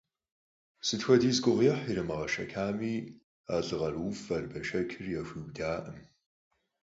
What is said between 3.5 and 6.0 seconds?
а лӏы къарууфӏэр, бэшэчыр яхуиудакъым.